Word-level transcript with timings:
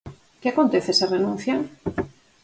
Que 0.41 0.47
acontece 0.53 0.91
se 0.99 1.05
renuncian? 1.13 1.59